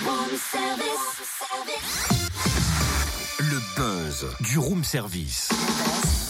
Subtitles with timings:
[0.00, 0.06] Le
[3.76, 5.48] buzz du room service.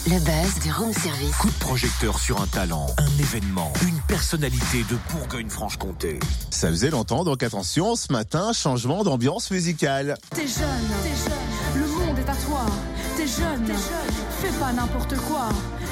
[0.07, 1.35] Le buzz du room service.
[1.35, 6.19] Coup de projecteur sur un talent, un événement, une personnalité de Bourgogne-Franche-Comté.
[6.49, 10.17] Ça faisait longtemps, donc attention, ce matin, changement d'ambiance musicale.
[10.31, 12.65] T'es jeune, t'es jeune, le monde est à toi.
[13.17, 13.71] T'es jeune,
[14.41, 15.49] fais pas n'importe quoi.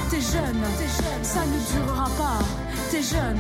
[0.10, 0.64] T'es jeune,
[1.22, 2.40] ça ne durera pas.
[2.90, 3.38] T'es jeune.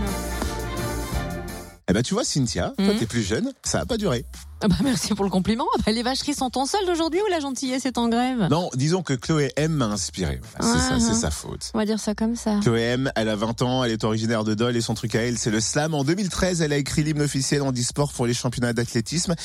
[1.90, 3.00] Eh ben tu vois Cynthia, toi Mhm.
[3.00, 4.26] t'es plus jeune, ça a pas duré.
[4.64, 5.66] Ah bah merci pour le compliment.
[5.78, 8.48] Ah bah les vacheries sont en solde aujourd'hui ou la gentillesse est en grève?
[8.50, 10.42] Non, disons que Chloé M m'a inspiré.
[10.58, 11.70] Voilà, c'est ça, Ah, c'est sa faute.
[11.76, 12.60] On va dire ça comme ça.
[12.64, 15.22] Chloé M, elle a 20 ans, elle est originaire de Dole et son truc à
[15.22, 15.94] elle, c'est le slam.
[15.94, 19.36] En 2013, elle a écrit l'hymne officiel en e-sport pour les championnats d'athlétisme.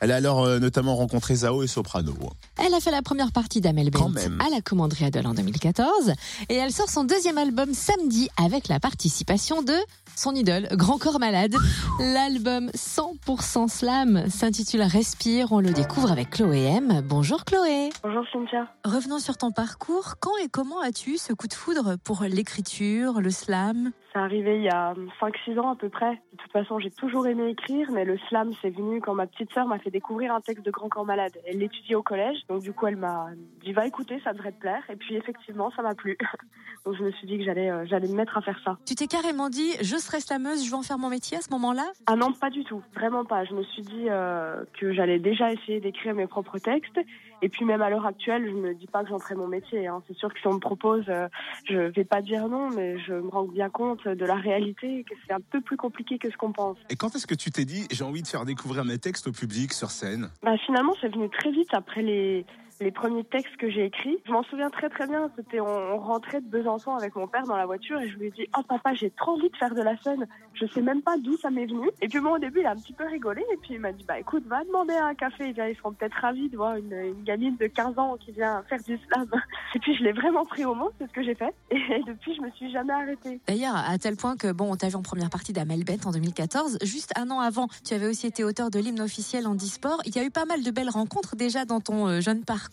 [0.00, 2.14] Elle a alors euh, notamment rencontré Zao et Soprano.
[2.58, 4.10] Elle a fait la première partie d'Amel Bent
[4.44, 6.12] à la commanderie Adol en 2014
[6.48, 9.74] et elle sort son deuxième album samedi avec la participation de
[10.16, 11.54] son idole, Grand Corps Malade.
[12.00, 15.52] L'album 100% slam s'intitule Respire.
[15.52, 17.02] On le découvre avec Chloé M.
[17.04, 17.90] Bonjour Chloé.
[18.02, 18.66] Bonjour Cynthia.
[18.86, 20.14] Revenons sur ton parcours.
[20.18, 23.90] Quand et comment as-tu eu ce coup de foudre pour l'écriture, le slam?
[24.14, 26.12] C'est arrivé il y a 5-6 ans à peu près.
[26.32, 29.52] De toute façon, j'ai toujours aimé écrire, mais le slam, c'est venu quand ma petite
[29.52, 31.32] sœur m'a fait découvrir un texte de Grand Corps Malade.
[31.44, 33.26] Elle l'étudiait au collège, donc du coup, elle m'a
[33.62, 34.82] dit va écouter, ça devrait te plaire.
[34.88, 36.16] Et puis effectivement, ça m'a plu.
[36.86, 38.78] donc je me suis dit que j'allais euh, j'allais me mettre à faire ça.
[38.86, 41.50] Tu t'es carrément dit, je serai slameuse, je vais en faire mon métier à ce
[41.50, 41.84] moment-là?
[42.06, 43.44] Ah non, pas du tout, vraiment pas.
[43.44, 44.45] Je me suis dit euh,
[44.78, 46.98] que j'allais déjà essayer d'écrire mes propres textes.
[47.42, 49.86] Et puis même à l'heure actuelle, je me dis pas que j'en ferai mon métier.
[49.86, 50.02] hein.
[50.08, 51.28] C'est sûr que si on me propose, euh,
[51.64, 55.14] je vais pas dire non, mais je me rends bien compte de la réalité, que
[55.26, 56.78] c'est un peu plus compliqué que ce qu'on pense.
[56.88, 59.32] Et quand est-ce que tu t'es dit j'ai envie de faire découvrir mes textes au
[59.32, 60.30] public sur scène?
[60.42, 62.46] Bah, finalement, c'est venu très vite après les,
[62.80, 64.18] les premiers textes que j'ai écrits.
[64.26, 65.30] Je m'en souviens très très bien.
[65.36, 68.30] C'était on, rentrait de Besançon avec mon père dans la voiture et je lui ai
[68.30, 70.26] dit oh papa j'ai trop envie de faire de la scène.
[70.54, 71.88] Je sais même pas d'où ça m'est venu.
[72.00, 73.92] Et puis moi au début il a un petit peu rigolé et puis il m'a
[73.92, 75.54] dit bah écoute va demander un café.
[75.56, 78.82] Ils seront peut-être ravis de voir une, une gamine de 15 ans qui vient faire
[78.82, 79.26] du slam.
[79.74, 81.54] Et puis je l'ai vraiment pris au mot, c'est ce que j'ai fait.
[81.70, 83.40] Et depuis je me suis jamais arrêtée.
[83.46, 86.12] D'ailleurs, à tel point que, bon, on t'a vu en première partie d'Amel Bent en
[86.12, 86.78] 2014.
[86.82, 90.00] Juste un an avant, tu avais aussi été auteur de l'hymne officiel en e-sport.
[90.04, 92.65] Il y a eu pas mal de belles rencontres déjà dans ton euh, jeune parcours.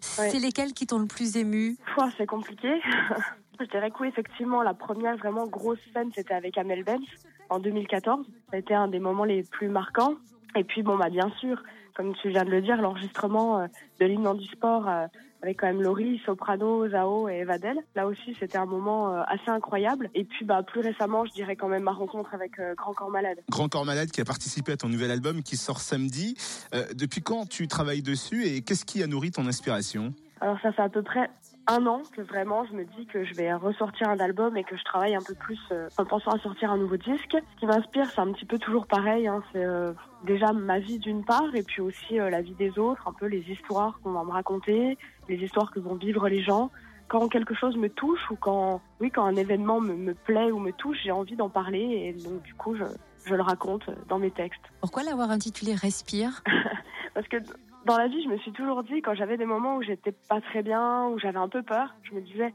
[0.00, 1.76] C'est lesquelles qui t'ont le plus ému
[2.16, 2.80] c'est compliqué.
[3.60, 7.04] Je dirais que oui, effectivement, la première vraiment grosse scène, c'était avec Amel Benz
[7.48, 8.26] en 2014.
[8.50, 10.14] Ça a été un des moments les plus marquants.
[10.56, 11.62] Et puis, bon, bah, bien sûr,
[11.94, 13.66] comme tu viens de le dire, l'enregistrement euh,
[14.00, 15.06] de l'hymne en sport euh,
[15.42, 17.76] avec quand même Laurie, Soprano, Zao et Evadel.
[17.96, 20.08] Là aussi, c'était un moment euh, assez incroyable.
[20.14, 23.38] Et puis, bah, plus récemment, je dirais quand même ma rencontre avec Grand Corps Malade.
[23.50, 26.36] Grand Corps Malade qui a participé à ton nouvel album qui sort samedi.
[26.74, 30.14] Euh, depuis quand tu travailles dessus et qu'est-ce qui a nourri ton inspiration?
[30.40, 31.30] Alors ça fait à peu près
[31.68, 34.76] un an que vraiment je me dis que je vais ressortir un album et que
[34.76, 37.36] je travaille un peu plus euh, en pensant à sortir un nouveau disque.
[37.54, 39.26] Ce qui m'inspire, c'est un petit peu toujours pareil.
[39.28, 39.92] hein, c'est euh,
[40.24, 43.26] déjà ma vie d'une part et puis aussi euh, la vie des autres, un peu
[43.26, 46.70] les histoires qu'on va me raconter, les histoires que vont vivre les gens.
[47.08, 50.58] Quand quelque chose me touche ou quand, oui, quand un événement me, me plaît ou
[50.58, 51.78] me touche, j'ai envie d'en parler
[52.16, 52.84] et donc du coup je,
[53.24, 54.62] je le raconte dans mes textes.
[54.80, 56.42] Pourquoi l'avoir intitulé Respire?
[57.14, 57.36] Parce que
[57.84, 60.40] dans la vie, je me suis toujours dit, quand j'avais des moments où j'étais pas
[60.40, 62.52] très bien, où j'avais un peu peur, je me disais,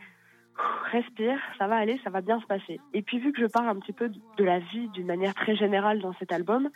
[0.92, 2.80] respire, ça va aller, ça va bien se passer.
[2.94, 5.56] Et puis vu que je parle un petit peu de la vie d'une manière très
[5.56, 6.70] générale dans cet album,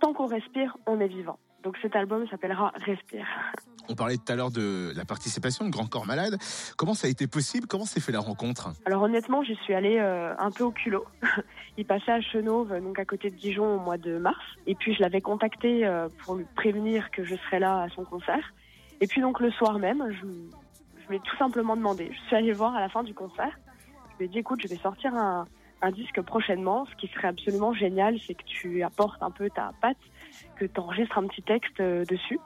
[0.00, 1.38] tant qu'on respire, on est vivant.
[1.62, 3.26] Donc cet album s'appellera Respire.
[3.88, 6.36] On parlait tout à l'heure de la participation de Grand Corps Malade.
[6.76, 7.66] Comment ça a été possible?
[7.66, 8.72] Comment s'est fait la rencontre?
[8.84, 11.06] Alors honnêtement, j'y suis allée euh, un peu au culot.
[11.78, 14.44] Il passait à Chenauve, donc à côté de Dijon, au mois de mars.
[14.66, 18.04] Et puis je l'avais contacté euh, pour lui prévenir que je serais là à son
[18.04, 18.52] concert.
[19.00, 20.26] Et puis donc le soir même, je,
[21.02, 22.10] je lui ai tout simplement demandé.
[22.12, 23.58] Je suis allée voir à la fin du concert.
[24.12, 25.46] Je lui ai dit, écoute, je vais sortir un,
[25.82, 26.86] un disque prochainement.
[26.86, 29.96] Ce qui serait absolument génial, c'est que tu apportes un peu ta patte,
[30.56, 32.38] que tu enregistres un petit texte euh, dessus.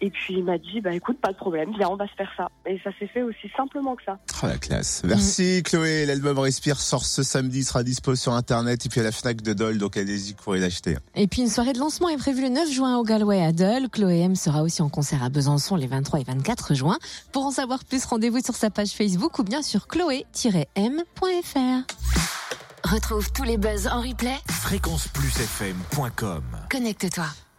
[0.00, 2.30] Et puis il m'a dit, bah écoute, pas de problème, viens, on va se faire
[2.36, 2.48] ça.
[2.66, 4.18] Et ça s'est fait aussi simplement que ça.
[4.42, 5.02] Oh la classe.
[5.04, 6.06] Merci Chloé.
[6.06, 9.52] L'album Respire sort ce samedi, sera dispo sur internet et puis à la Fnac de
[9.52, 10.96] Dole, donc allez-y pour l'acheter.
[11.14, 13.88] Et puis une soirée de lancement est prévue le 9 juin au Galway à Dole.
[13.88, 16.98] Chloé M sera aussi en concert à Besançon les 23 et 24 juin.
[17.32, 20.26] Pour en savoir plus, rendez-vous sur sa page Facebook ou bien sur chloé-m.fr.
[22.84, 24.36] Retrouve tous les buzz en replay.
[24.48, 27.45] Fréquenceplusfm.com Connecte-toi.